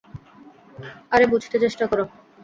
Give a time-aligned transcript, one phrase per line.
[1.11, 1.99] আরে, বুঝতে চেষ্টা কর!